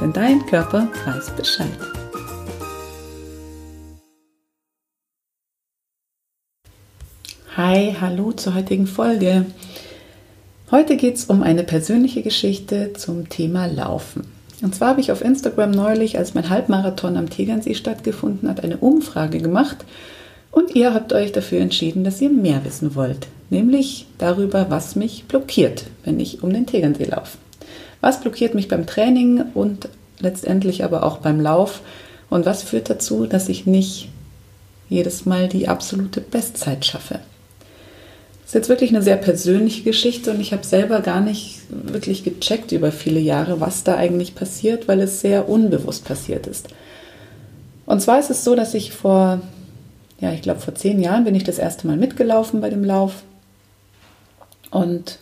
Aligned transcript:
denn 0.00 0.12
dein 0.12 0.46
Körper 0.46 0.88
weiß 1.04 1.30
Bescheid. 1.36 1.68
Hi, 7.56 7.94
hallo 8.00 8.32
zur 8.32 8.54
heutigen 8.54 8.86
Folge. 8.86 9.46
Heute 10.70 10.96
geht 10.96 11.16
es 11.16 11.24
um 11.24 11.42
eine 11.42 11.64
persönliche 11.64 12.22
Geschichte 12.22 12.92
zum 12.94 13.28
Thema 13.28 13.66
Laufen. 13.66 14.24
Und 14.62 14.74
zwar 14.74 14.90
habe 14.90 15.00
ich 15.00 15.10
auf 15.10 15.22
Instagram 15.22 15.70
neulich, 15.70 16.16
als 16.16 16.34
mein 16.34 16.48
Halbmarathon 16.48 17.16
am 17.16 17.28
Tegernsee 17.28 17.74
stattgefunden 17.74 18.48
hat, 18.48 18.62
eine 18.62 18.76
Umfrage 18.76 19.38
gemacht 19.38 19.84
und 20.52 20.74
ihr 20.74 20.94
habt 20.94 21.12
euch 21.12 21.32
dafür 21.32 21.60
entschieden, 21.60 22.04
dass 22.04 22.20
ihr 22.20 22.30
mehr 22.30 22.64
wissen 22.64 22.94
wollt, 22.94 23.28
nämlich 23.50 24.06
darüber, 24.18 24.70
was 24.70 24.96
mich 24.96 25.24
blockiert, 25.24 25.84
wenn 26.04 26.20
ich 26.20 26.42
um 26.42 26.52
den 26.52 26.66
Tegernsee 26.66 27.04
laufe. 27.04 27.38
Was 28.00 28.20
blockiert 28.20 28.54
mich 28.54 28.68
beim 28.68 28.86
Training 28.86 29.44
und 29.54 29.88
letztendlich 30.18 30.84
aber 30.84 31.04
auch 31.04 31.18
beim 31.18 31.40
Lauf 31.40 31.80
und 32.28 32.46
was 32.46 32.62
führt 32.62 32.90
dazu, 32.90 33.26
dass 33.26 33.48
ich 33.48 33.66
nicht 33.66 34.08
jedes 34.88 35.26
Mal 35.26 35.48
die 35.48 35.68
absolute 35.68 36.20
Bestzeit 36.20 36.84
schaffe? 36.84 37.20
ist 38.50 38.54
jetzt 38.54 38.68
wirklich 38.68 38.90
eine 38.90 39.02
sehr 39.02 39.16
persönliche 39.16 39.84
Geschichte 39.84 40.32
und 40.32 40.40
ich 40.40 40.52
habe 40.52 40.66
selber 40.66 41.02
gar 41.02 41.20
nicht 41.20 41.60
wirklich 41.70 42.24
gecheckt 42.24 42.72
über 42.72 42.90
viele 42.90 43.20
Jahre, 43.20 43.60
was 43.60 43.84
da 43.84 43.94
eigentlich 43.94 44.34
passiert, 44.34 44.88
weil 44.88 44.98
es 44.98 45.20
sehr 45.20 45.48
unbewusst 45.48 46.04
passiert 46.04 46.48
ist. 46.48 46.66
Und 47.86 48.02
zwar 48.02 48.18
ist 48.18 48.28
es 48.28 48.42
so, 48.42 48.56
dass 48.56 48.74
ich 48.74 48.90
vor, 48.90 49.40
ja, 50.18 50.32
ich 50.32 50.42
glaube 50.42 50.58
vor 50.58 50.74
zehn 50.74 51.00
Jahren 51.00 51.22
bin 51.22 51.36
ich 51.36 51.44
das 51.44 51.60
erste 51.60 51.86
Mal 51.86 51.96
mitgelaufen 51.96 52.60
bei 52.60 52.70
dem 52.70 52.82
Lauf. 52.82 53.22
Und 54.72 55.20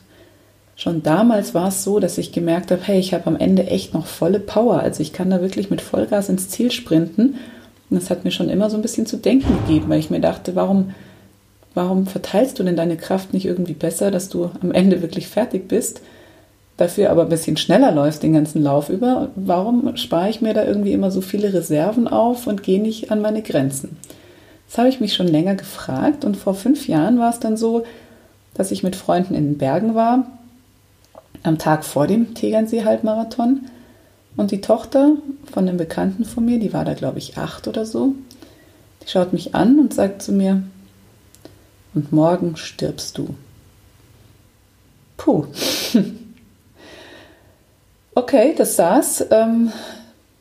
schon 0.78 1.02
damals 1.02 1.52
war 1.52 1.68
es 1.68 1.84
so, 1.84 2.00
dass 2.00 2.16
ich 2.16 2.32
gemerkt 2.32 2.70
habe, 2.70 2.80
hey, 2.82 2.98
ich 2.98 3.12
habe 3.12 3.26
am 3.26 3.36
Ende 3.36 3.66
echt 3.66 3.92
noch 3.92 4.06
volle 4.06 4.40
Power. 4.40 4.80
Also 4.80 5.02
ich 5.02 5.12
kann 5.12 5.28
da 5.28 5.42
wirklich 5.42 5.68
mit 5.68 5.82
Vollgas 5.82 6.30
ins 6.30 6.48
Ziel 6.48 6.70
sprinten. 6.70 7.34
Und 7.90 8.00
das 8.00 8.08
hat 8.08 8.24
mir 8.24 8.30
schon 8.30 8.48
immer 8.48 8.70
so 8.70 8.76
ein 8.76 8.82
bisschen 8.82 9.04
zu 9.04 9.18
denken 9.18 9.52
gegeben, 9.66 9.90
weil 9.90 10.00
ich 10.00 10.08
mir 10.08 10.20
dachte, 10.20 10.56
warum 10.56 10.94
Warum 11.78 12.08
verteilst 12.08 12.58
du 12.58 12.64
denn 12.64 12.74
deine 12.74 12.96
Kraft 12.96 13.32
nicht 13.32 13.46
irgendwie 13.46 13.74
besser, 13.74 14.10
dass 14.10 14.28
du 14.28 14.50
am 14.62 14.72
Ende 14.72 15.00
wirklich 15.00 15.28
fertig 15.28 15.68
bist, 15.68 16.00
dafür 16.76 17.08
aber 17.10 17.22
ein 17.22 17.28
bisschen 17.28 17.56
schneller 17.56 17.92
läufst 17.92 18.24
den 18.24 18.32
ganzen 18.32 18.64
Lauf 18.64 18.88
über? 18.88 19.30
Warum 19.36 19.96
spare 19.96 20.28
ich 20.28 20.40
mir 20.40 20.54
da 20.54 20.64
irgendwie 20.64 20.92
immer 20.92 21.12
so 21.12 21.20
viele 21.20 21.52
Reserven 21.52 22.08
auf 22.08 22.48
und 22.48 22.64
gehe 22.64 22.82
nicht 22.82 23.12
an 23.12 23.20
meine 23.20 23.42
Grenzen? 23.42 23.96
Das 24.66 24.78
habe 24.78 24.88
ich 24.88 24.98
mich 24.98 25.14
schon 25.14 25.28
länger 25.28 25.54
gefragt 25.54 26.24
und 26.24 26.36
vor 26.36 26.54
fünf 26.54 26.88
Jahren 26.88 27.20
war 27.20 27.30
es 27.30 27.38
dann 27.38 27.56
so, 27.56 27.84
dass 28.54 28.72
ich 28.72 28.82
mit 28.82 28.96
Freunden 28.96 29.34
in 29.34 29.44
den 29.44 29.58
Bergen 29.58 29.94
war, 29.94 30.26
am 31.42 31.58
Tag 31.58 31.84
vor 31.84 32.06
dem 32.06 32.34
Tegernsee-Halbmarathon. 32.34 33.66
Und 34.36 34.50
die 34.50 34.60
Tochter 34.60 35.16
von 35.52 35.68
einem 35.68 35.78
Bekannten 35.78 36.24
von 36.24 36.44
mir, 36.44 36.58
die 36.58 36.72
war 36.72 36.84
da 36.84 36.94
glaube 36.94 37.18
ich 37.18 37.38
acht 37.38 37.66
oder 37.66 37.84
so, 37.84 38.14
die 39.02 39.08
schaut 39.08 39.32
mich 39.32 39.54
an 39.54 39.80
und 39.80 39.92
sagt 39.92 40.22
zu 40.22 40.32
mir, 40.32 40.62
und 41.94 42.12
morgen 42.12 42.56
stirbst 42.56 43.18
du. 43.18 43.34
Puh. 45.16 45.46
Okay, 48.14 48.52
das 48.58 48.74
saß. 48.74 49.26
Ähm, 49.30 49.70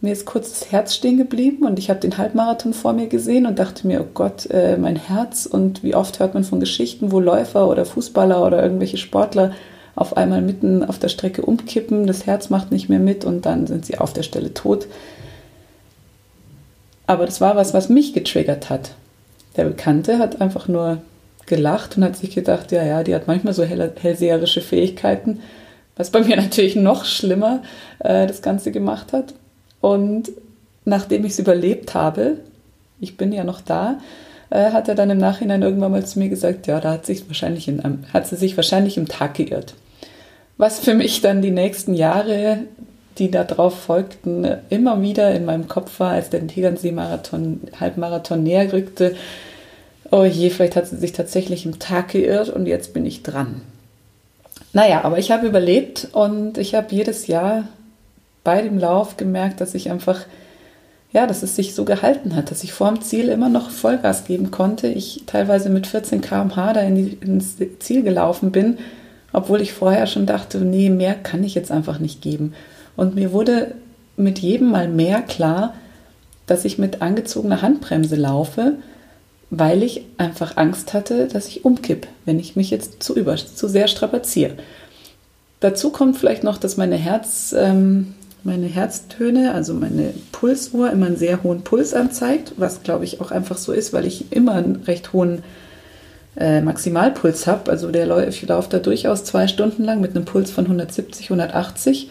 mir 0.01 0.11
ist 0.11 0.25
kurz 0.25 0.49
das 0.49 0.72
Herz 0.72 0.95
stehen 0.95 1.17
geblieben 1.17 1.63
und 1.63 1.77
ich 1.77 1.91
habe 1.91 1.99
den 1.99 2.17
Halbmarathon 2.17 2.73
vor 2.73 2.93
mir 2.93 3.05
gesehen 3.05 3.45
und 3.45 3.59
dachte 3.59 3.85
mir, 3.85 4.01
oh 4.01 4.07
Gott, 4.16 4.49
äh, 4.49 4.77
mein 4.77 4.95
Herz 4.95 5.45
und 5.45 5.83
wie 5.83 5.93
oft 5.93 6.19
hört 6.19 6.33
man 6.33 6.43
von 6.43 6.59
Geschichten, 6.59 7.11
wo 7.11 7.19
Läufer 7.19 7.67
oder 7.67 7.85
Fußballer 7.85 8.43
oder 8.43 8.63
irgendwelche 8.63 8.97
Sportler 8.97 9.51
auf 9.97 10.16
einmal 10.16 10.44
mitten 10.44 10.84
auf 10.84 11.00
der 11.00 11.09
Strecke 11.09 11.41
umkippen, 11.41 12.06
das 12.06 12.28
Herz 12.28 12.52
macht 12.52 12.72
nicht 12.72 12.88
mehr 12.88 13.00
mit 13.00 13.25
und 13.25 13.47
dann 13.47 13.66
sind 13.66 13.84
sie 13.84 13.97
auf 13.97 14.13
der 14.13 14.22
Stelle 14.22 14.53
tot. 14.53 14.85
Aber 17.08 17.25
das 17.25 17.41
war 17.41 17.56
was, 17.56 17.74
was 17.74 17.90
mich 17.90 18.13
getriggert 18.13 18.69
hat. 18.69 18.91
Der 19.56 19.66
Bekannte 19.66 20.19
hat 20.19 20.40
einfach 20.40 20.68
nur 20.68 21.00
gelacht 21.47 21.97
und 21.97 22.03
hat 22.03 22.16
sich 22.16 22.35
gedacht, 22.35 22.72
ja, 22.72 22.84
ja, 22.84 23.03
die 23.03 23.16
hat 23.16 23.25
manchmal 23.25 23.53
so 23.53 23.63
hell, 23.63 23.91
hellseherische 24.00 24.62
Fähigkeiten, 24.62 25.40
was 25.96 26.12
bei 26.12 26.22
mir 26.22 26.35
natürlich 26.38 26.75
noch 26.75 27.03
schlimmer 27.03 27.64
äh, 27.97 28.28
das 28.28 28.44
Ganze 28.44 28.72
gemacht 28.72 29.14
hat. 29.14 29.34
Und 29.81 30.29
nachdem 30.85 31.25
ich 31.25 31.31
es 31.31 31.40
überlebt 31.40 31.96
habe, 31.96 32.38
ich 33.00 33.18
bin 33.18 33.31
ja 33.31 33.44
noch 33.44 33.62
da, 33.62 33.97
äh, 34.52 34.72
hat 34.72 34.90
er 34.90 34.96
dann 34.96 35.09
im 35.09 35.18
Nachhinein 35.18 35.64
irgendwann 35.64 35.91
mal 35.91 36.06
zu 36.06 36.19
mir 36.19 36.29
gesagt, 36.29 36.68
ja, 36.68 36.79
da 36.79 36.91
hat, 36.91 37.08
sich 37.08 37.28
wahrscheinlich 37.28 37.68
in, 37.68 38.06
hat 38.14 38.28
sie 38.28 38.35
sich 38.35 38.56
wahrscheinlich 38.58 38.97
im 38.97 39.08
Tag 39.08 39.34
geirrt. 39.34 39.74
Was 40.57 40.79
für 40.79 40.95
mich 40.95 41.22
dann 41.22 41.41
die 41.41 41.51
nächsten 41.51 41.94
Jahre, 41.94 42.59
die 43.18 43.29
darauf 43.29 43.79
folgten, 43.79 44.47
immer 44.69 45.01
wieder 45.01 45.34
in 45.34 45.45
meinem 45.45 45.68
Kopf 45.68 46.00
war, 46.00 46.12
als 46.12 46.29
der 46.29 46.45
Tegernsee-Marathon, 46.45 47.62
Halbmarathon 47.79 48.44
näher 48.44 48.72
rückte, 48.73 49.16
oh 50.12 50.23
je, 50.23 50.50
vielleicht 50.50 50.75
hat 50.75 50.88
sie 50.88 50.97
sich 50.97 51.12
tatsächlich 51.12 51.66
im 51.66 51.79
Tag 51.79 52.09
geirrt 52.09 52.50
und 52.50 52.66
jetzt 52.66 52.94
bin 52.94 53.06
ich 53.06 53.23
dran. 53.23 53.62
Naja, 54.73 55.03
aber 55.03 55.17
ich 55.19 55.31
habe 55.31 55.47
überlebt 55.47 56.09
und 56.13 56.57
ich 56.57 56.75
habe 56.75 56.94
jedes 56.94 57.28
Jahr 57.28 57.67
bei 58.44 58.62
dem 58.62 58.78
Lauf 58.79 59.17
gemerkt, 59.17 59.62
dass 59.62 59.75
ich 59.75 59.91
einfach, 59.91 60.22
ja, 61.12 61.28
dass 61.28 61.44
es 61.44 61.56
sich 61.56 61.75
so 61.75 61.84
gehalten 61.84 62.35
hat, 62.35 62.51
dass 62.51 62.63
ich 62.63 62.73
vor 62.73 62.88
dem 62.88 63.01
Ziel 63.01 63.29
immer 63.29 63.50
noch 63.50 63.69
Vollgas 63.69 64.25
geben 64.25 64.51
konnte. 64.51 64.88
Ich 64.88 65.23
teilweise 65.25 65.69
mit 65.69 65.88
14 65.88 66.22
km/h 66.22 66.73
da 66.73 66.81
in 66.81 66.96
die, 66.96 67.17
ins 67.22 67.57
Ziel 67.79 68.03
gelaufen 68.03 68.51
bin, 68.51 68.78
obwohl 69.37 69.61
ich 69.61 69.73
vorher 69.73 70.07
schon 70.07 70.25
dachte, 70.25 70.59
nee, 70.59 70.89
mehr 70.89 71.13
kann 71.13 71.43
ich 71.43 71.55
jetzt 71.55 71.71
einfach 71.71 71.99
nicht 71.99 72.21
geben. 72.21 72.53
Und 72.95 73.15
mir 73.15 73.31
wurde 73.31 73.75
mit 74.15 74.39
jedem 74.39 74.69
Mal 74.71 74.87
mehr 74.87 75.21
klar, 75.21 75.73
dass 76.45 76.65
ich 76.65 76.77
mit 76.77 77.01
angezogener 77.01 77.61
Handbremse 77.61 78.15
laufe 78.15 78.73
weil 79.49 79.83
ich 79.83 80.03
einfach 80.17 80.57
Angst 80.57 80.93
hatte, 80.93 81.27
dass 81.27 81.47
ich 81.47 81.63
umkipp, 81.63 82.07
wenn 82.25 82.39
ich 82.39 82.55
mich 82.55 82.69
jetzt 82.69 83.01
zu, 83.01 83.15
über, 83.15 83.37
zu 83.37 83.67
sehr 83.67 83.87
strapaziere. 83.87 84.53
Dazu 85.59 85.89
kommt 85.89 86.17
vielleicht 86.17 86.43
noch, 86.43 86.57
dass 86.57 86.77
meine, 86.77 86.95
Herz, 86.95 87.55
ähm, 87.57 88.13
meine 88.43 88.67
Herztöne, 88.67 89.53
also 89.53 89.73
meine 89.73 90.13
Pulsuhr, 90.31 90.91
immer 90.91 91.07
einen 91.07 91.17
sehr 91.17 91.43
hohen 91.43 91.61
Puls 91.61 91.93
anzeigt, 91.93 92.53
was 92.57 92.83
glaube 92.83 93.05
ich 93.05 93.21
auch 93.21 93.31
einfach 93.31 93.57
so 93.57 93.71
ist, 93.71 93.93
weil 93.93 94.05
ich 94.05 94.31
immer 94.31 94.53
einen 94.53 94.83
recht 94.85 95.13
hohen 95.13 95.43
äh, 96.37 96.61
Maximalpuls 96.61 97.47
habe. 97.47 97.71
Also 97.71 97.91
der, 97.91 98.27
ich 98.27 98.41
laufe 98.47 98.69
da 98.69 98.79
durchaus 98.79 99.23
zwei 99.23 99.47
Stunden 99.47 99.83
lang 99.83 100.01
mit 100.01 100.15
einem 100.15 100.25
Puls 100.25 100.51
von 100.51 100.65
170, 100.65 101.25
180 101.25 102.09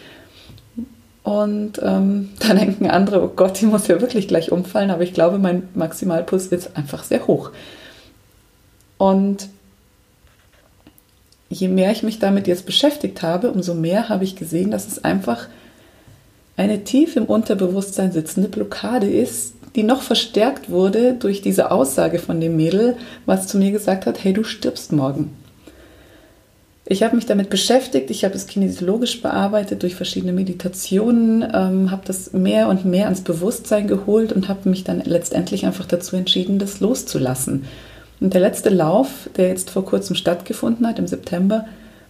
und 1.23 1.81
ähm, 1.83 2.29
dann 2.39 2.57
denken 2.57 2.87
andere, 2.87 3.21
oh 3.23 3.31
Gott, 3.35 3.59
die 3.59 3.65
muss 3.65 3.87
ja 3.87 3.99
wirklich 3.99 4.27
gleich 4.27 4.51
umfallen. 4.51 4.91
Aber 4.91 5.03
ich 5.03 5.13
glaube, 5.13 5.39
mein 5.39 5.67
Maximalpuls 5.73 6.47
ist 6.47 6.77
einfach 6.77 7.03
sehr 7.03 7.27
hoch. 7.27 7.51
Und 8.97 9.49
je 11.49 11.67
mehr 11.67 11.91
ich 11.91 12.03
mich 12.03 12.19
damit 12.19 12.47
jetzt 12.47 12.65
beschäftigt 12.65 13.21
habe, 13.21 13.51
umso 13.51 13.73
mehr 13.73 14.09
habe 14.09 14.23
ich 14.23 14.35
gesehen, 14.35 14.71
dass 14.71 14.87
es 14.87 15.03
einfach 15.03 15.47
eine 16.55 16.83
tief 16.83 17.15
im 17.15 17.25
Unterbewusstsein 17.25 18.11
sitzende 18.11 18.49
Blockade 18.49 19.09
ist, 19.09 19.53
die 19.77 19.83
noch 19.83 20.01
verstärkt 20.01 20.71
wurde 20.71 21.13
durch 21.13 21.41
diese 21.41 21.69
Aussage 21.69 22.17
von 22.17 22.41
dem 22.41 22.57
Mädel, 22.57 22.97
was 23.27 23.47
zu 23.47 23.59
mir 23.59 23.71
gesagt 23.71 24.07
hat, 24.07 24.23
hey, 24.23 24.33
du 24.33 24.43
stirbst 24.43 24.91
morgen. 24.91 25.33
Ich 26.89 27.03
habe 27.03 27.15
mich 27.15 27.27
damit 27.27 27.51
beschäftigt, 27.51 28.09
ich 28.09 28.25
habe 28.25 28.33
es 28.33 28.47
kinesiologisch 28.47 29.21
bearbeitet 29.21 29.83
durch 29.83 29.95
verschiedene 29.95 30.33
Meditationen, 30.33 31.43
ähm, 31.53 31.91
habe 31.91 32.01
das 32.05 32.33
mehr 32.33 32.69
und 32.69 32.85
mehr 32.85 33.05
ans 33.05 33.21
Bewusstsein 33.21 33.87
geholt 33.87 34.33
und 34.33 34.47
habe 34.47 34.67
mich 34.67 34.83
dann 34.83 35.01
letztendlich 35.01 35.65
einfach 35.65 35.85
dazu 35.85 36.15
entschieden, 36.15 36.57
das 36.57 36.79
loszulassen. 36.79 37.65
Und 38.19 38.33
der 38.33 38.41
letzte 38.41 38.69
Lauf, 38.69 39.29
der 39.35 39.49
jetzt 39.49 39.69
vor 39.69 39.85
kurzem 39.85 40.15
stattgefunden 40.15 40.87
hat, 40.87 40.97
im 40.97 41.07
September, 41.07 41.65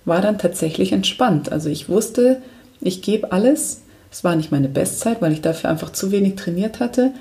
war 0.06 0.22
dann 0.22 0.38
tatsächlich 0.38 0.94
entspannt. 0.94 1.52
Also 1.52 1.70
ich 1.70 1.90
wusste, 1.90 2.42
ich 2.80 3.02
gebe 3.02 3.34
alles. 3.34 3.82
Es 4.10 4.24
war 4.24 4.38
nicht 4.38 4.54
meine 4.54 4.70
Bestzeit, 4.70 5.22
weil 5.22 5.34
ich 5.34 5.42
dafür 5.42 5.70
einfach 5.70 5.92
zu 5.92 6.12
wenig 6.12 6.36
trainiert 6.36 6.80
hatte. 6.80 7.12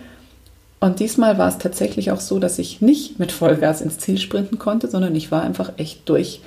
Und 0.79 1.01
diesmal 1.01 1.39
war 1.39 1.49
es 1.49 1.59
tatsächlich 1.59 2.11
auch 2.11 2.21
so, 2.21 2.39
dass 2.39 2.59
ich 2.59 2.81
nicht 2.81 3.19
mit 3.19 3.33
Vollgas 3.33 3.81
ins 3.81 3.99
Ziel 3.99 4.19
sprinten 4.19 4.59
konnte, 4.59 4.89
sondern 4.89 5.15
ich 5.15 5.31
war 5.31 5.43
einfach 5.43 5.73
echt 5.79 6.09
durch. 6.09 6.41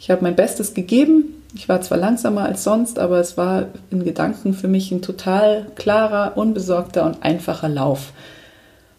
Ich 0.00 0.10
habe 0.10 0.22
mein 0.22 0.36
Bestes 0.36 0.74
gegeben 0.74 1.42
Ich 1.54 1.68
war 1.68 1.80
zwar 1.80 1.98
langsamer 1.98 2.42
als 2.42 2.62
sonst, 2.62 2.98
aber 2.98 3.18
es 3.18 3.36
war 3.36 3.66
in 3.90 4.04
Gedanken 4.04 4.52
für 4.52 4.68
mich 4.68 4.92
ein 4.92 5.02
total 5.02 5.66
klarer, 5.76 6.36
unbesorgter 6.36 7.04
und 7.04 7.22
einfacher 7.22 7.68
Lauf. 7.68 8.12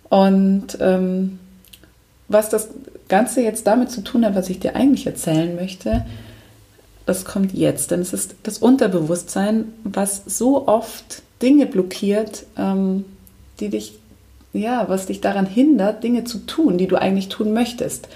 Und 0.10 0.78
ähm, 0.80 1.40
was 2.28 2.50
das 2.50 2.70
Ganze 3.08 3.42
jetzt 3.42 3.68
damit 3.68 3.92
zu 3.92 4.02
tun 4.02 4.26
hat, 4.26 4.36
was 4.36 4.50
ich 4.50 4.60
dir 4.60 4.76
eigentlich 4.76 5.06
erzählen 5.06 5.56
möchte, 5.56 6.06
das 7.06 7.26
kommt 7.26 7.54
jetzt. 7.54 7.92
Denn 7.92 8.02
es 8.02 8.14
ist 8.14 8.36
das 8.44 8.58
Unterbewusstsein, 8.60 9.66
was 9.84 10.24
so 10.26 10.68
oft 10.68 11.22
Dinge 11.42 11.66
blockiert, 11.66 12.46
ähm, 12.58 13.06
die 13.60 13.70
dich, 13.70 13.99
ja, 14.54 14.86
was 14.88 15.06
dich 15.06 15.22
daran 15.22 15.46
hindert, 15.46 16.04
Dinge 16.04 16.24
zu 16.24 16.40
tun, 16.40 16.78
die 16.78 16.88
du 16.88 16.96
eigentlich 16.96 17.30
tun 17.30 17.54
möchtest. 17.54 18.08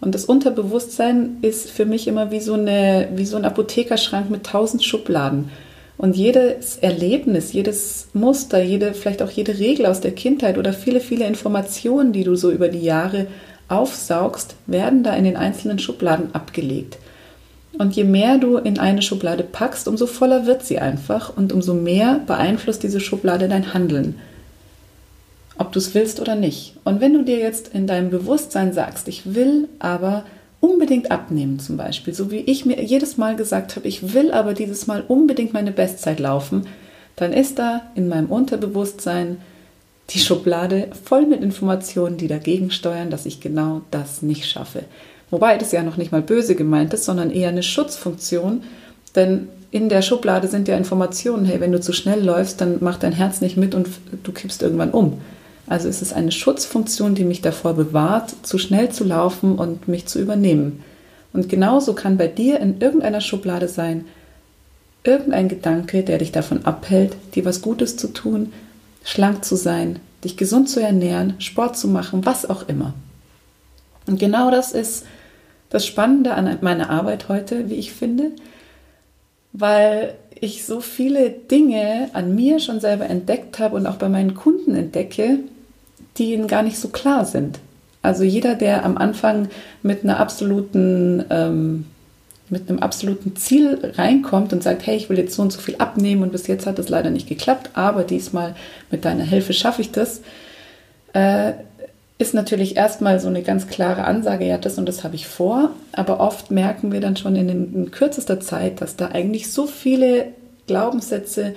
Und 0.00 0.14
das 0.14 0.24
Unterbewusstsein 0.24 1.38
ist 1.42 1.70
für 1.70 1.86
mich 1.86 2.06
immer 2.06 2.30
wie 2.30 2.40
so, 2.40 2.54
eine, 2.54 3.08
wie 3.14 3.24
so 3.24 3.36
ein 3.36 3.44
Apothekerschrank 3.44 4.30
mit 4.30 4.44
tausend 4.44 4.84
Schubladen. 4.84 5.50
Und 5.96 6.16
jedes 6.16 6.76
Erlebnis, 6.76 7.52
jedes 7.52 8.08
Muster, 8.12 8.62
jede, 8.62 8.94
vielleicht 8.94 9.22
auch 9.22 9.30
jede 9.30 9.58
Regel 9.58 9.86
aus 9.86 10.00
der 10.00 10.12
Kindheit 10.12 10.58
oder 10.58 10.72
viele, 10.72 11.00
viele 11.00 11.26
Informationen, 11.26 12.12
die 12.12 12.24
du 12.24 12.34
so 12.34 12.50
über 12.50 12.68
die 12.68 12.82
Jahre 12.82 13.28
aufsaugst, 13.68 14.56
werden 14.66 15.02
da 15.04 15.14
in 15.14 15.24
den 15.24 15.36
einzelnen 15.36 15.78
Schubladen 15.78 16.34
abgelegt. 16.34 16.98
Und 17.78 17.96
je 17.96 18.04
mehr 18.04 18.38
du 18.38 18.56
in 18.56 18.78
eine 18.78 19.02
Schublade 19.02 19.42
packst, 19.42 19.88
umso 19.88 20.06
voller 20.06 20.46
wird 20.46 20.64
sie 20.64 20.78
einfach 20.78 21.36
und 21.36 21.52
umso 21.52 21.74
mehr 21.74 22.20
beeinflusst 22.26 22.82
diese 22.82 23.00
Schublade 23.00 23.48
dein 23.48 23.74
Handeln. 23.74 24.16
Ob 25.56 25.72
du 25.72 25.78
es 25.78 25.94
willst 25.94 26.20
oder 26.20 26.34
nicht. 26.34 26.76
Und 26.84 27.00
wenn 27.00 27.14
du 27.14 27.22
dir 27.22 27.38
jetzt 27.38 27.68
in 27.68 27.86
deinem 27.86 28.10
Bewusstsein 28.10 28.72
sagst, 28.72 29.08
ich 29.08 29.34
will 29.34 29.68
aber 29.78 30.24
unbedingt 30.60 31.10
abnehmen 31.10 31.58
zum 31.58 31.76
Beispiel, 31.76 32.14
so 32.14 32.30
wie 32.30 32.38
ich 32.38 32.64
mir 32.64 32.82
jedes 32.82 33.18
Mal 33.18 33.36
gesagt 33.36 33.76
habe, 33.76 33.86
ich 33.86 34.14
will 34.14 34.32
aber 34.32 34.54
dieses 34.54 34.86
Mal 34.86 35.04
unbedingt 35.06 35.52
meine 35.52 35.72
Bestzeit 35.72 36.18
laufen, 36.18 36.66
dann 37.16 37.32
ist 37.32 37.58
da 37.58 37.82
in 37.94 38.08
meinem 38.08 38.30
Unterbewusstsein 38.30 39.36
die 40.10 40.18
Schublade 40.18 40.88
voll 41.04 41.26
mit 41.26 41.42
Informationen, 41.42 42.16
die 42.16 42.28
dagegen 42.28 42.70
steuern, 42.70 43.10
dass 43.10 43.26
ich 43.26 43.40
genau 43.40 43.82
das 43.90 44.22
nicht 44.22 44.46
schaffe. 44.46 44.84
Wobei 45.30 45.56
das 45.56 45.72
ja 45.72 45.82
noch 45.82 45.96
nicht 45.96 46.12
mal 46.12 46.22
böse 46.22 46.54
gemeint 46.54 46.92
ist, 46.94 47.04
sondern 47.04 47.30
eher 47.30 47.48
eine 47.48 47.62
Schutzfunktion. 47.62 48.62
Denn 49.14 49.48
in 49.70 49.88
der 49.88 50.02
Schublade 50.02 50.48
sind 50.48 50.68
ja 50.68 50.76
Informationen, 50.76 51.44
hey, 51.46 51.60
wenn 51.60 51.72
du 51.72 51.80
zu 51.80 51.92
schnell 51.92 52.22
läufst, 52.22 52.60
dann 52.60 52.78
macht 52.80 53.02
dein 53.02 53.12
Herz 53.12 53.40
nicht 53.40 53.56
mit 53.56 53.74
und 53.74 53.88
du 54.22 54.32
kippst 54.32 54.62
irgendwann 54.62 54.90
um. 54.90 55.20
Also 55.66 55.88
es 55.88 56.02
ist 56.02 56.12
eine 56.12 56.32
Schutzfunktion, 56.32 57.14
die 57.14 57.24
mich 57.24 57.40
davor 57.40 57.74
bewahrt, 57.74 58.34
zu 58.42 58.58
schnell 58.58 58.90
zu 58.90 59.04
laufen 59.04 59.58
und 59.58 59.88
mich 59.88 60.06
zu 60.06 60.20
übernehmen. 60.20 60.82
Und 61.32 61.48
genauso 61.48 61.94
kann 61.94 62.16
bei 62.16 62.28
dir 62.28 62.60
in 62.60 62.80
irgendeiner 62.80 63.20
Schublade 63.20 63.68
sein, 63.68 64.04
irgendein 65.04 65.48
Gedanke, 65.48 66.02
der 66.02 66.18
dich 66.18 66.32
davon 66.32 66.64
abhält, 66.64 67.16
dir 67.34 67.44
was 67.44 67.62
Gutes 67.62 67.96
zu 67.96 68.08
tun, 68.08 68.52
schlank 69.04 69.44
zu 69.44 69.56
sein, 69.56 70.00
dich 70.22 70.36
gesund 70.36 70.68
zu 70.68 70.80
ernähren, 70.80 71.34
Sport 71.38 71.76
zu 71.76 71.88
machen, 71.88 72.24
was 72.24 72.48
auch 72.48 72.68
immer. 72.68 72.94
Und 74.06 74.18
genau 74.18 74.50
das 74.50 74.72
ist 74.72 75.06
das 75.70 75.86
Spannende 75.86 76.34
an 76.34 76.58
meiner 76.60 76.90
Arbeit 76.90 77.28
heute, 77.28 77.68
wie 77.68 77.74
ich 77.74 77.92
finde, 77.92 78.32
weil 79.52 80.14
ich 80.40 80.64
so 80.64 80.80
viele 80.80 81.30
Dinge 81.30 82.10
an 82.12 82.34
mir 82.34 82.60
schon 82.60 82.80
selber 82.80 83.06
entdeckt 83.06 83.58
habe 83.58 83.76
und 83.76 83.86
auch 83.86 83.96
bei 83.96 84.08
meinen 84.08 84.34
Kunden 84.34 84.74
entdecke, 84.74 85.40
die 86.16 86.32
ihnen 86.32 86.48
gar 86.48 86.62
nicht 86.62 86.78
so 86.78 86.88
klar 86.88 87.24
sind. 87.24 87.58
Also 88.02 88.22
jeder, 88.22 88.54
der 88.54 88.84
am 88.84 88.98
Anfang 88.98 89.48
mit 89.82 90.04
einer 90.04 90.20
absoluten, 90.20 91.24
ähm, 91.30 91.86
mit 92.50 92.68
einem 92.68 92.80
absoluten 92.80 93.34
Ziel 93.36 93.92
reinkommt 93.96 94.52
und 94.52 94.62
sagt, 94.62 94.86
hey, 94.86 94.96
ich 94.96 95.08
will 95.08 95.18
jetzt 95.18 95.34
so 95.34 95.42
und 95.42 95.52
so 95.52 95.60
viel 95.60 95.76
abnehmen 95.78 96.22
und 96.22 96.30
bis 96.30 96.46
jetzt 96.46 96.66
hat 96.66 96.78
es 96.78 96.90
leider 96.90 97.10
nicht 97.10 97.28
geklappt, 97.28 97.70
aber 97.72 98.04
diesmal 98.04 98.54
mit 98.90 99.06
deiner 99.06 99.24
Hilfe 99.24 99.54
schaffe 99.54 99.80
ich 99.80 99.90
das, 99.90 100.20
äh, 101.14 101.52
ist 102.18 102.34
natürlich 102.34 102.76
erstmal 102.76 103.18
so 103.18 103.28
eine 103.28 103.42
ganz 103.42 103.66
klare 103.66 104.04
Ansage, 104.04 104.46
ja, 104.46 104.58
das 104.58 104.78
und 104.78 104.86
das 104.86 105.02
habe 105.02 105.14
ich 105.14 105.26
vor, 105.26 105.70
aber 105.92 106.20
oft 106.20 106.50
merken 106.50 106.92
wir 106.92 107.00
dann 107.00 107.16
schon 107.16 107.34
in, 107.34 107.48
in 107.48 107.90
kürzester 107.90 108.38
Zeit, 108.38 108.80
dass 108.82 108.96
da 108.96 109.08
eigentlich 109.08 109.50
so 109.50 109.66
viele 109.66 110.26
Glaubenssätze 110.66 111.54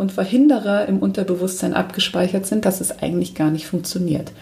und 0.00 0.12
Verhinderer 0.12 0.88
im 0.88 0.98
Unterbewusstsein 0.98 1.74
abgespeichert 1.74 2.46
sind, 2.46 2.64
dass 2.64 2.80
es 2.80 3.02
eigentlich 3.02 3.34
gar 3.34 3.50
nicht 3.50 3.66
funktioniert. 3.66 4.32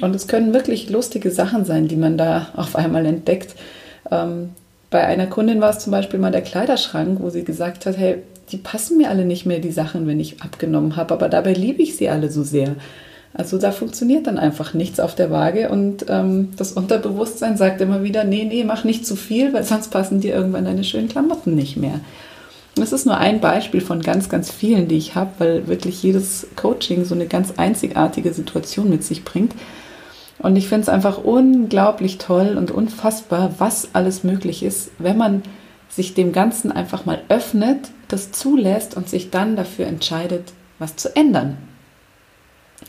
Und 0.00 0.16
es 0.16 0.28
können 0.28 0.54
wirklich 0.54 0.88
lustige 0.88 1.30
Sachen 1.30 1.66
sein, 1.66 1.88
die 1.88 1.96
man 1.96 2.16
da 2.16 2.48
auf 2.56 2.74
einmal 2.74 3.04
entdeckt. 3.04 3.54
Ähm, 4.10 4.50
bei 4.88 5.04
einer 5.04 5.26
Kundin 5.26 5.60
war 5.60 5.70
es 5.70 5.80
zum 5.80 5.90
Beispiel 5.90 6.18
mal 6.18 6.32
der 6.32 6.40
Kleiderschrank, 6.40 7.18
wo 7.20 7.28
sie 7.28 7.44
gesagt 7.44 7.84
hat, 7.84 7.98
hey, 7.98 8.22
die 8.50 8.56
passen 8.56 8.96
mir 8.96 9.10
alle 9.10 9.26
nicht 9.26 9.44
mehr, 9.44 9.58
die 9.58 9.72
Sachen, 9.72 10.06
wenn 10.06 10.20
ich 10.20 10.40
abgenommen 10.42 10.96
habe, 10.96 11.12
aber 11.12 11.28
dabei 11.28 11.52
liebe 11.52 11.82
ich 11.82 11.96
sie 11.96 12.08
alle 12.08 12.30
so 12.30 12.42
sehr. 12.42 12.74
Also 13.34 13.58
da 13.58 13.72
funktioniert 13.72 14.26
dann 14.26 14.38
einfach 14.38 14.72
nichts 14.72 15.00
auf 15.00 15.14
der 15.14 15.30
Waage 15.30 15.68
und 15.68 16.06
ähm, 16.08 16.52
das 16.56 16.72
Unterbewusstsein 16.72 17.58
sagt 17.58 17.82
immer 17.82 18.02
wieder, 18.02 18.24
nee, 18.24 18.44
nee, 18.44 18.64
mach 18.64 18.84
nicht 18.84 19.04
zu 19.04 19.16
viel, 19.16 19.52
weil 19.52 19.64
sonst 19.64 19.90
passen 19.90 20.20
dir 20.20 20.34
irgendwann 20.34 20.64
deine 20.64 20.84
schönen 20.84 21.08
Klamotten 21.08 21.54
nicht 21.54 21.76
mehr. 21.76 22.00
Das 22.74 22.92
ist 22.92 23.06
nur 23.06 23.18
ein 23.18 23.40
Beispiel 23.40 23.80
von 23.80 24.00
ganz, 24.00 24.28
ganz 24.28 24.50
vielen, 24.50 24.88
die 24.88 24.96
ich 24.96 25.14
habe, 25.14 25.30
weil 25.38 25.68
wirklich 25.68 26.02
jedes 26.02 26.48
Coaching 26.56 27.04
so 27.04 27.14
eine 27.14 27.26
ganz 27.26 27.54
einzigartige 27.56 28.32
Situation 28.32 28.90
mit 28.90 29.04
sich 29.04 29.24
bringt. 29.24 29.54
Und 30.38 30.56
ich 30.56 30.68
finde 30.68 30.82
es 30.82 30.88
einfach 30.88 31.18
unglaublich 31.18 32.18
toll 32.18 32.56
und 32.58 32.70
unfassbar, 32.70 33.54
was 33.58 33.90
alles 33.94 34.24
möglich 34.24 34.62
ist, 34.62 34.90
wenn 34.98 35.16
man 35.16 35.42
sich 35.88 36.14
dem 36.14 36.32
Ganzen 36.32 36.72
einfach 36.72 37.04
mal 37.06 37.20
öffnet, 37.28 37.90
das 38.08 38.32
zulässt 38.32 38.96
und 38.96 39.08
sich 39.08 39.30
dann 39.30 39.54
dafür 39.54 39.86
entscheidet, 39.86 40.52
was 40.80 40.96
zu 40.96 41.14
ändern. 41.14 41.56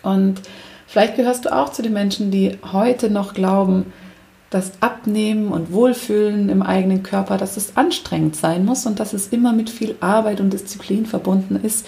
Und 0.02 0.42
vielleicht 0.88 1.16
gehörst 1.16 1.46
du 1.46 1.56
auch 1.56 1.70
zu 1.72 1.84
den 1.84 1.94
Menschen, 1.94 2.32
die 2.32 2.58
heute 2.74 3.12
noch 3.12 3.36
glauben, 3.36 3.94
dass 4.50 4.72
Abnehmen 4.82 5.50
und 5.50 5.72
Wohlfühlen 5.72 6.50
im 6.50 6.62
eigenen 6.62 7.04
Körper, 7.04 7.38
dass 7.38 7.58
es 7.58 7.76
anstrengend 7.78 8.36
sein 8.36 8.66
muss 8.66 8.86
und 8.86 9.00
dass 9.00 9.14
es 9.14 9.28
immer 9.28 9.54
mit 9.54 9.70
viel 9.70 9.96
Arbeit 10.00 10.40
und 10.40 10.52
Disziplin 10.52 11.06
verbunden 11.06 11.60
ist. 11.62 11.86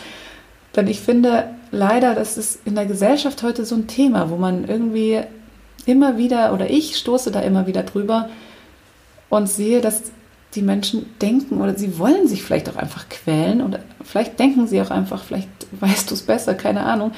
Denn 0.75 0.87
ich 0.87 0.99
finde 0.99 1.49
leider, 1.71 2.13
das 2.15 2.37
ist 2.37 2.59
in 2.65 2.75
der 2.75 2.85
Gesellschaft 2.85 3.43
heute 3.43 3.65
so 3.65 3.75
ein 3.75 3.87
Thema, 3.87 4.29
wo 4.29 4.35
man 4.37 4.67
irgendwie 4.67 5.21
immer 5.85 6.17
wieder, 6.17 6.53
oder 6.53 6.69
ich 6.69 6.97
stoße 6.97 7.31
da 7.31 7.41
immer 7.41 7.67
wieder 7.67 7.83
drüber 7.83 8.29
und 9.29 9.47
sehe, 9.49 9.81
dass 9.81 10.03
die 10.55 10.61
Menschen 10.61 11.05
denken 11.21 11.61
oder 11.61 11.75
sie 11.75 11.99
wollen 11.99 12.27
sich 12.27 12.43
vielleicht 12.43 12.69
auch 12.69 12.77
einfach 12.77 13.09
quälen 13.09 13.61
oder 13.61 13.79
vielleicht 14.03 14.39
denken 14.39 14.67
sie 14.67 14.81
auch 14.81 14.91
einfach, 14.91 15.23
vielleicht 15.23 15.49
weißt 15.71 16.09
du 16.09 16.15
es 16.15 16.21
besser, 16.21 16.53
keine 16.53 16.83
Ahnung, 16.83 17.11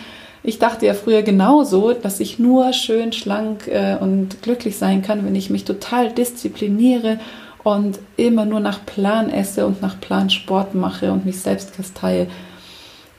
ich 0.44 0.60
dachte 0.60 0.86
ja 0.86 0.94
früher 0.94 1.22
genauso, 1.22 1.94
dass 1.94 2.20
ich 2.20 2.40
nur 2.40 2.74
schön 2.74 3.12
schlank 3.12 3.68
äh, 3.68 3.98
und 4.00 4.42
glücklich 4.42 4.78
sein 4.78 5.02
kann, 5.02 5.26
wenn 5.26 5.36
ich 5.36 5.50
mich 5.50 5.66
total 5.66 6.12
diszipliniere 6.12 7.20
und 7.64 8.00
immer 8.16 8.46
nur 8.46 8.60
nach 8.60 8.86
Plan 8.86 9.30
esse 9.30 9.66
und 9.66 9.82
nach 9.82 10.00
Plan 10.00 10.30
Sport 10.30 10.76
mache 10.76 11.12
und 11.12 11.26
mich 11.26 11.40
selbst 11.40 11.76
kasteie. 11.76 12.28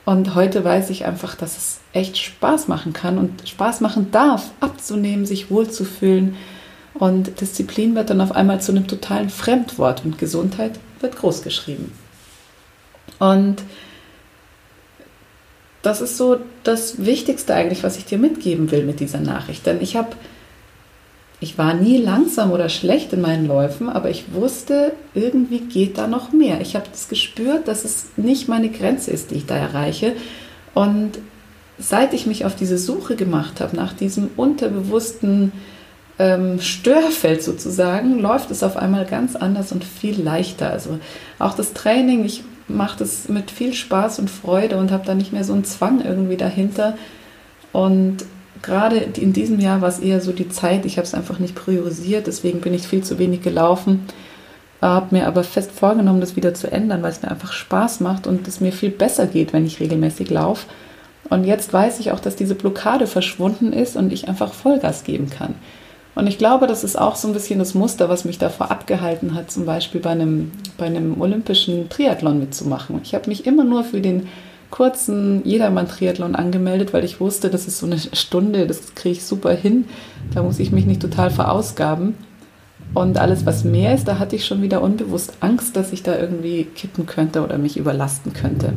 Und 0.07 0.35
heute 0.35 0.65
weiß 0.65 0.91
ich 0.91 1.05
einfach, 1.05 1.35
dass 1.35 1.57
es 1.57 1.81
echt 1.93 2.17
Spaß 2.17 2.69
machen 2.69 2.93
kann 2.93 3.19
und 3.19 3.47
Spaß 3.47 3.81
machen 3.81 4.11
darf, 4.11 4.51
abzunehmen, 4.61 5.27
sich 5.27 5.51
wohlzufühlen. 5.51 6.37
Und 6.95 7.41
Disziplin 7.41 7.95
wird 7.95 8.11
dann 8.11 8.21
auf 8.21 8.33
einmal 8.33 8.61
zu 8.61 8.73
einem 8.73 8.87
totalen 8.87 9.31
Fremdwort 9.31 10.05
und 10.05 10.19
Gesundheit 10.19 10.81
wird 11.01 11.17
großgeschrieben. 11.17 11.93
Und 13.19 13.57
das 15.83 16.01
ist 16.01 16.17
so 16.17 16.39
das 16.63 17.05
Wichtigste 17.05 17.55
eigentlich, 17.55 17.83
was 17.83 17.97
ich 17.97 18.05
dir 18.05 18.19
mitgeben 18.19 18.71
will 18.71 18.85
mit 18.85 19.01
dieser 19.01 19.21
Nachricht. 19.21 19.65
Denn 19.65 19.81
ich 19.81 19.97
habe, 19.97 20.11
ich 21.41 21.57
war 21.57 21.75
nie 21.75 21.97
langsam 21.97 22.53
oder 22.53 22.69
schlecht 22.69 23.13
in 23.13 23.23
meinen 23.23 23.47
Läufen, 23.47 23.89
aber 23.89 24.11
ich 24.11 24.35
wusste, 24.35 24.93
irgendwie 25.15 25.61
geht 25.61 25.97
da 25.97 26.07
noch 26.07 26.33
mehr. 26.33 26.61
Ich 26.61 26.77
habe 26.77 26.87
das 26.91 27.09
gespürt, 27.09 27.67
dass 27.67 27.85
es 27.85 28.07
nicht 28.17 28.49
meine 28.49 28.69
Grenze 28.69 29.11
ist, 29.11 29.31
die 29.31 29.37
ich 29.37 29.47
da 29.47 29.57
erreiche. 29.57 30.13
Und 30.75 31.19
seit 31.79 32.13
ich 32.13 32.27
mich 32.27 32.45
auf 32.45 32.55
diese 32.55 32.77
Suche 32.77 33.17
gemacht 33.17 33.61
habe, 33.61 33.75
nach 33.75 33.95
diesem 33.95 34.31
unterbewussten 34.37 35.53
ähm, 36.19 36.61
Störfeld 36.61 37.43
sozusagen, 37.43 38.19
läuft 38.19 38.51
es 38.51 38.63
auf 38.63 38.77
einmal 38.77 39.07
ganz 39.07 39.35
anders 39.35 39.73
und 39.73 39.83
viel 39.83 40.21
leichter. 40.21 40.71
Also 40.71 40.99
auch 41.39 41.55
das 41.55 41.73
Training, 41.73 42.27
ich 42.27 42.45
mache 42.77 42.99
das 42.99 43.29
mit 43.29 43.51
viel 43.51 43.75
Spaß 43.75 44.19
und 44.19 44.31
Freude 44.31 44.77
und 44.77 44.91
habe 44.91 45.07
da 45.07 45.15
nicht 45.15 45.33
mehr 45.33 45.45
so 45.45 45.53
einen 45.53 45.65
Zwang 45.65 46.05
irgendwie 46.05 46.37
dahinter. 46.37 46.97
Und 47.73 48.19
gerade 48.63 48.97
in 48.97 49.33
diesem 49.33 49.61
Jahr 49.61 49.81
war 49.81 49.89
es 49.89 49.99
eher 49.99 50.21
so 50.21 50.33
die 50.33 50.49
Zeit, 50.49 50.85
ich 50.85 50.97
habe 50.97 51.07
es 51.07 51.15
einfach 51.15 51.39
nicht 51.39 51.55
priorisiert, 51.55 52.27
deswegen 52.27 52.61
bin 52.61 52.75
ich 52.75 52.87
viel 52.87 53.03
zu 53.03 53.19
wenig 53.19 53.43
gelaufen. 53.43 54.07
Habe 54.81 55.15
mir 55.15 55.27
aber 55.27 55.45
fest 55.45 55.73
vorgenommen, 55.73 56.21
das 56.21 56.37
wieder 56.37 56.55
zu 56.55 56.71
ändern, 56.71 57.03
weil 57.03 57.13
es 57.13 57.23
mir 57.23 57.31
einfach 57.31 57.53
Spaß 57.53 58.01
macht 58.01 58.27
und 58.27 58.49
es 58.49 58.61
mir 58.61 58.73
viel 58.73 58.91
besser 58.91 59.27
geht, 59.27 59.53
wenn 59.53 59.67
ich 59.67 59.81
regelmäßig 59.81 60.31
laufe. 60.31 60.67
Und 61.29 61.45
jetzt 61.45 61.73
weiß 61.73 62.01
ich 62.01 62.13
auch, 62.13 62.21
dass 62.21 62.35
diese 62.35 62.55
Blockade 62.55 63.07
verschwunden 63.07 63.73
ist 63.73 63.97
und 63.97 64.13
ich 64.13 64.29
einfach 64.29 64.53
Vollgas 64.53 65.05
geben 65.05 65.29
kann. 65.31 65.55
Und 66.15 66.27
ich 66.27 66.39
glaube, 66.39 66.67
das 66.67 66.85
ist 66.85 66.99
auch 66.99 67.15
so 67.15 67.29
ein 67.29 67.35
bisschen 67.35 67.59
das 67.59 67.75
Muster, 67.75 68.09
was 68.09 68.25
mich 68.25 68.39
davor 68.39 68.71
abgehalten 68.71 69.35
hat, 69.35 69.51
zum 69.51 69.65
Beispiel 69.65 70.01
bei 70.01 70.11
einem, 70.11 70.51
bei 70.77 70.87
einem 70.87 71.21
olympischen 71.21 71.89
Triathlon 71.89 72.41
mitzumachen. 72.41 73.01
Ich 73.05 73.15
habe 73.15 73.29
mich 73.29 73.47
immer 73.47 73.65
nur 73.65 73.85
für 73.85 74.01
den 74.01 74.27
kurzen 74.71 75.45
Jedermann-Triathlon 75.45 76.35
angemeldet, 76.35 76.93
weil 76.93 77.05
ich 77.05 77.21
wusste, 77.21 77.51
das 77.51 77.67
ist 77.67 77.79
so 77.79 77.87
eine 77.87 77.99
Stunde, 77.99 78.67
das 78.67 78.95
kriege 78.95 79.13
ich 79.13 79.25
super 79.25 79.53
hin. 79.53 79.85
Da 80.35 80.43
muss 80.43 80.59
ich 80.59 80.73
mich 80.73 80.87
nicht 80.87 81.03
total 81.03 81.31
verausgaben. 81.31 82.15
Und 82.93 83.19
alles, 83.19 83.47
was 83.47 83.63
mehr 83.63 83.95
ist, 83.95 84.09
da 84.09 84.19
hatte 84.19 84.35
ich 84.35 84.45
schon 84.45 84.63
wieder 84.63 84.83
unbewusst 84.83 85.35
Angst, 85.41 85.77
dass 85.77 85.93
ich 85.93 86.03
da 86.03 86.19
irgendwie 86.19 86.65
kippen 86.65 87.07
könnte 87.07 87.45
oder 87.45 87.57
mich 87.57 87.77
überlasten 87.77 88.33
könnte. 88.33 88.73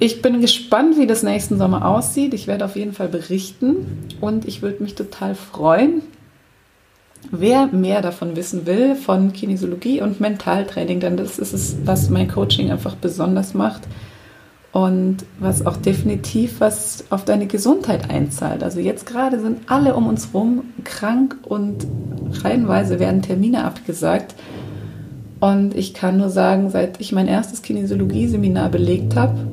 Ich 0.00 0.22
bin 0.22 0.40
gespannt, 0.40 0.98
wie 0.98 1.06
das 1.06 1.22
nächsten 1.22 1.56
Sommer 1.56 1.86
aussieht. 1.86 2.34
Ich 2.34 2.46
werde 2.46 2.64
auf 2.64 2.76
jeden 2.76 2.92
Fall 2.92 3.08
berichten 3.08 4.08
und 4.20 4.46
ich 4.46 4.60
würde 4.60 4.82
mich 4.82 4.94
total 4.94 5.34
freuen, 5.34 6.02
wer 7.30 7.66
mehr 7.66 8.02
davon 8.02 8.36
wissen 8.36 8.66
will, 8.66 8.96
von 8.96 9.32
Kinesiologie 9.32 10.02
und 10.02 10.20
Mentaltraining, 10.20 11.00
denn 11.00 11.16
das 11.16 11.38
ist 11.38 11.52
es, 11.52 11.76
was 11.84 12.10
mein 12.10 12.28
Coaching 12.28 12.70
einfach 12.70 12.96
besonders 12.96 13.54
macht 13.54 13.82
und 14.72 15.18
was 15.38 15.64
auch 15.64 15.76
definitiv 15.76 16.58
was 16.58 17.04
auf 17.10 17.24
deine 17.24 17.46
Gesundheit 17.46 18.10
einzahlt. 18.10 18.64
Also 18.64 18.80
jetzt 18.80 19.06
gerade 19.06 19.40
sind 19.40 19.60
alle 19.68 19.94
um 19.94 20.08
uns 20.08 20.30
rum 20.34 20.64
krank 20.82 21.36
und 21.44 21.86
reihenweise 22.42 22.98
werden 22.98 23.22
Termine 23.22 23.64
abgesagt. 23.64 24.34
Und 25.38 25.76
ich 25.76 25.94
kann 25.94 26.16
nur 26.16 26.30
sagen, 26.30 26.70
seit 26.70 27.00
ich 27.00 27.12
mein 27.12 27.28
erstes 27.28 27.62
Kinesiologie-Seminar 27.62 28.68
belegt 28.70 29.14
habe, 29.14 29.46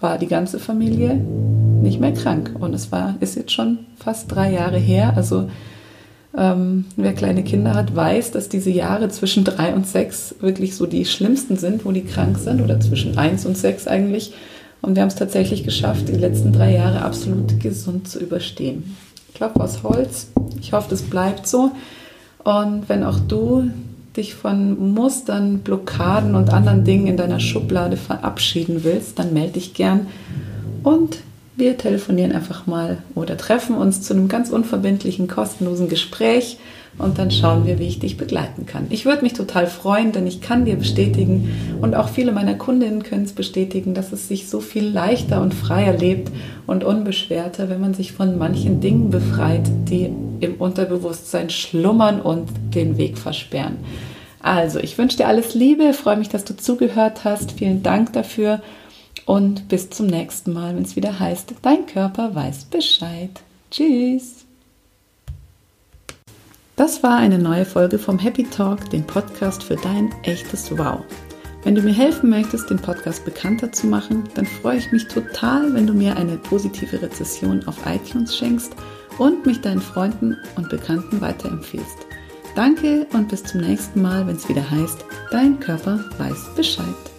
war 0.00 0.18
die 0.18 0.26
ganze 0.26 0.58
Familie 0.58 1.14
nicht 1.14 2.00
mehr 2.00 2.12
krank. 2.12 2.54
Und 2.58 2.74
es 2.74 2.92
war, 2.92 3.16
ist 3.20 3.36
jetzt 3.36 3.52
schon 3.52 3.78
fast 3.96 4.34
drei 4.34 4.52
Jahre 4.52 4.78
her. 4.78 5.14
Also 5.16 5.48
ähm, 6.36 6.86
wer 6.96 7.12
kleine 7.12 7.44
Kinder 7.44 7.74
hat, 7.74 7.94
weiß, 7.94 8.32
dass 8.32 8.48
diese 8.48 8.70
Jahre 8.70 9.08
zwischen 9.08 9.44
drei 9.44 9.72
und 9.72 9.86
sechs 9.86 10.34
wirklich 10.40 10.74
so 10.74 10.86
die 10.86 11.04
schlimmsten 11.04 11.56
sind, 11.56 11.84
wo 11.84 11.92
die 11.92 12.04
krank 12.04 12.38
sind, 12.38 12.60
oder 12.60 12.80
zwischen 12.80 13.16
eins 13.18 13.46
und 13.46 13.56
sechs 13.56 13.86
eigentlich. 13.86 14.32
Und 14.82 14.96
wir 14.96 15.02
haben 15.02 15.08
es 15.08 15.14
tatsächlich 15.14 15.64
geschafft, 15.64 16.08
die 16.08 16.12
letzten 16.12 16.52
drei 16.52 16.74
Jahre 16.74 17.02
absolut 17.02 17.60
gesund 17.60 18.08
zu 18.08 18.18
überstehen. 18.18 18.96
Klopf 19.34 19.56
aus 19.56 19.82
Holz. 19.82 20.28
Ich 20.60 20.72
hoffe, 20.72 20.88
das 20.90 21.02
bleibt 21.02 21.46
so. 21.46 21.70
Und 22.42 22.88
wenn 22.88 23.04
auch 23.04 23.18
du 23.20 23.70
dich 24.16 24.34
von 24.34 24.94
Mustern, 24.94 25.60
Blockaden 25.60 26.34
und 26.34 26.50
anderen 26.50 26.84
Dingen 26.84 27.06
in 27.06 27.16
deiner 27.16 27.40
Schublade 27.40 27.96
verabschieden 27.96 28.84
willst, 28.84 29.18
dann 29.18 29.32
melde 29.32 29.54
dich 29.54 29.74
gern 29.74 30.06
und 30.82 31.18
wir 31.56 31.78
telefonieren 31.78 32.32
einfach 32.32 32.66
mal 32.66 32.98
oder 33.14 33.36
treffen 33.36 33.76
uns 33.76 34.02
zu 34.02 34.14
einem 34.14 34.28
ganz 34.28 34.50
unverbindlichen, 34.50 35.28
kostenlosen 35.28 35.88
Gespräch 35.88 36.58
und 36.98 37.18
dann 37.18 37.30
schauen 37.30 37.66
wir, 37.66 37.78
wie 37.78 37.88
ich 37.88 37.98
dich 37.98 38.16
begleiten 38.16 38.66
kann. 38.66 38.86
Ich 38.90 39.04
würde 39.04 39.22
mich 39.22 39.32
total 39.32 39.66
freuen, 39.66 40.12
denn 40.12 40.26
ich 40.26 40.40
kann 40.40 40.64
dir 40.64 40.76
bestätigen 40.76 41.78
und 41.80 41.94
auch 41.94 42.08
viele 42.08 42.32
meiner 42.32 42.54
Kundinnen 42.54 43.02
können 43.02 43.24
es 43.24 43.32
bestätigen, 43.32 43.94
dass 43.94 44.12
es 44.12 44.28
sich 44.28 44.48
so 44.48 44.60
viel 44.60 44.84
leichter 44.84 45.40
und 45.42 45.54
freier 45.54 45.96
lebt 45.96 46.30
und 46.66 46.84
unbeschwerter, 46.84 47.68
wenn 47.68 47.80
man 47.80 47.94
sich 47.94 48.12
von 48.12 48.38
manchen 48.38 48.80
Dingen 48.80 49.10
befreit, 49.10 49.68
die 49.88 50.10
im 50.40 50.54
Unterbewusstsein 50.58 51.50
schlummern 51.50 52.20
und 52.20 52.48
den 52.74 52.96
Weg 52.96 53.18
versperren. 53.18 53.78
Also, 54.40 54.78
ich 54.78 54.98
wünsche 54.98 55.16
dir 55.16 55.26
alles 55.26 55.54
Liebe, 55.54 55.94
freue 55.94 56.18
mich, 56.18 56.28
dass 56.28 56.44
du 56.44 56.54
zugehört 56.54 57.24
hast. 57.24 57.52
Vielen 57.52 57.82
Dank 57.82 58.12
dafür 58.12 58.60
und 59.26 59.68
bis 59.68 59.90
zum 59.90 60.06
nächsten 60.06 60.52
Mal, 60.52 60.76
wenn 60.76 60.82
es 60.82 60.96
wieder 60.96 61.18
heißt, 61.18 61.54
dein 61.62 61.86
Körper 61.86 62.34
weiß 62.34 62.66
Bescheid. 62.66 63.30
Tschüss. 63.70 64.43
Das 66.76 67.04
war 67.04 67.16
eine 67.16 67.38
neue 67.38 67.64
Folge 67.64 68.00
vom 68.00 68.18
Happy 68.18 68.42
Talk, 68.42 68.90
dem 68.90 69.06
Podcast 69.06 69.62
für 69.62 69.76
dein 69.76 70.10
echtes 70.24 70.76
Wow. 70.76 71.04
Wenn 71.62 71.76
du 71.76 71.82
mir 71.82 71.92
helfen 71.92 72.30
möchtest, 72.30 72.68
den 72.68 72.78
Podcast 72.78 73.24
bekannter 73.24 73.70
zu 73.70 73.86
machen, 73.86 74.24
dann 74.34 74.44
freue 74.44 74.78
ich 74.78 74.90
mich 74.90 75.06
total, 75.06 75.72
wenn 75.72 75.86
du 75.86 75.94
mir 75.94 76.16
eine 76.16 76.36
positive 76.36 77.00
Rezession 77.00 77.64
auf 77.66 77.76
iTunes 77.86 78.36
schenkst 78.36 78.74
und 79.18 79.46
mich 79.46 79.60
deinen 79.60 79.80
Freunden 79.80 80.36
und 80.56 80.68
Bekannten 80.68 81.20
weiterempfiehlst. 81.20 82.06
Danke 82.56 83.06
und 83.12 83.28
bis 83.28 83.44
zum 83.44 83.60
nächsten 83.60 84.02
Mal, 84.02 84.26
wenn 84.26 84.36
es 84.36 84.48
wieder 84.48 84.68
heißt, 84.68 85.04
dein 85.30 85.60
Körper 85.60 86.00
weiß 86.18 86.56
Bescheid. 86.56 87.13